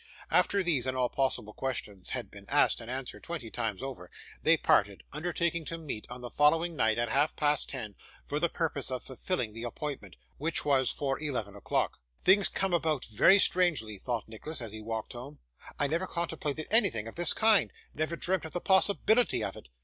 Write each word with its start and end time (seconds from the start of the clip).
After 0.31 0.63
these 0.63 0.87
and 0.87 0.97
all 0.97 1.09
possible 1.09 1.53
questions 1.53 2.09
had 2.09 2.31
been 2.31 2.49
asked 2.49 2.81
and 2.81 2.89
answered 2.89 3.21
twenty 3.21 3.51
times 3.51 3.83
over, 3.83 4.09
they 4.41 4.57
parted, 4.57 5.03
undertaking 5.13 5.63
to 5.65 5.77
meet 5.77 6.07
on 6.09 6.21
the 6.21 6.31
following 6.31 6.75
night 6.75 6.97
at 6.97 7.07
half 7.09 7.35
past 7.35 7.69
ten, 7.69 7.93
for 8.25 8.39
the 8.39 8.49
purpose 8.49 8.89
of 8.89 9.03
fulfilling 9.03 9.53
the 9.53 9.61
appointment; 9.61 10.15
which 10.39 10.65
was 10.65 10.89
for 10.89 11.19
eleven 11.21 11.55
o'clock. 11.55 11.99
'Things 12.23 12.49
come 12.49 12.73
about 12.73 13.05
very 13.05 13.37
strangely!' 13.37 13.99
thought 13.99 14.27
Nicholas, 14.27 14.59
as 14.59 14.71
he 14.71 14.81
walked 14.81 15.13
home. 15.13 15.37
'I 15.77 15.85
never 15.85 16.07
contemplated 16.07 16.65
anything 16.71 17.07
of 17.07 17.13
this 17.13 17.31
kind; 17.31 17.71
never 17.93 18.15
dreamt 18.15 18.45
of 18.45 18.53
the 18.53 18.59
possibility 18.59 19.43
of 19.43 19.55
it. 19.55 19.69